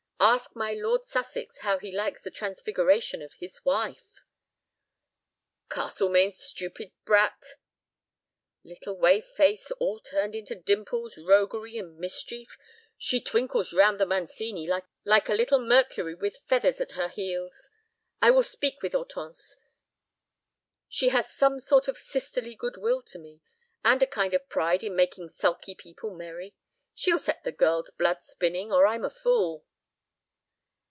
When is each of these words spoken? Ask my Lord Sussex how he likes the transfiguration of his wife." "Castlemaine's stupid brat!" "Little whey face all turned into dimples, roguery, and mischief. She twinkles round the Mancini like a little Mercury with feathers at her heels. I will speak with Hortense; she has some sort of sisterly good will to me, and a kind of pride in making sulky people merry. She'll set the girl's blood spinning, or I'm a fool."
Ask 0.23 0.55
my 0.55 0.73
Lord 0.75 1.03
Sussex 1.07 1.57
how 1.61 1.79
he 1.79 1.91
likes 1.91 2.21
the 2.21 2.29
transfiguration 2.29 3.23
of 3.23 3.33
his 3.39 3.65
wife." 3.65 4.21
"Castlemaine's 5.71 6.37
stupid 6.39 6.91
brat!" 7.05 7.43
"Little 8.63 8.93
whey 8.95 9.21
face 9.21 9.71
all 9.71 9.99
turned 9.99 10.35
into 10.35 10.53
dimples, 10.53 11.17
roguery, 11.17 11.79
and 11.79 11.97
mischief. 11.97 12.55
She 12.99 13.19
twinkles 13.19 13.73
round 13.73 13.99
the 13.99 14.05
Mancini 14.05 14.67
like 15.05 15.27
a 15.27 15.33
little 15.33 15.57
Mercury 15.59 16.13
with 16.13 16.37
feathers 16.47 16.79
at 16.79 16.91
her 16.91 17.07
heels. 17.09 17.71
I 18.21 18.29
will 18.29 18.43
speak 18.43 18.83
with 18.83 18.91
Hortense; 18.93 19.57
she 20.87 21.09
has 21.09 21.33
some 21.33 21.59
sort 21.59 21.87
of 21.87 21.97
sisterly 21.97 22.53
good 22.53 22.77
will 22.77 23.01
to 23.07 23.17
me, 23.17 23.41
and 23.83 24.03
a 24.03 24.07
kind 24.07 24.35
of 24.35 24.47
pride 24.49 24.83
in 24.83 24.95
making 24.95 25.29
sulky 25.29 25.73
people 25.73 26.13
merry. 26.13 26.53
She'll 26.93 27.17
set 27.17 27.43
the 27.43 27.51
girl's 27.51 27.89
blood 27.89 28.19
spinning, 28.23 28.71
or 28.71 28.85
I'm 28.85 29.03
a 29.03 29.09
fool." 29.09 29.65